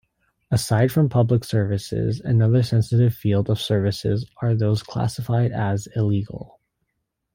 Aside 0.49 0.91
from 0.91 1.09
public 1.09 1.43
services, 1.43 2.19
another 2.21 2.63
sensitive 2.63 3.13
field 3.13 3.51
of 3.51 3.61
services 3.61 4.25
are 4.41 4.55
those 4.55 4.81
classified 4.81 5.51
as 5.51 5.87
illegal. 5.95 6.59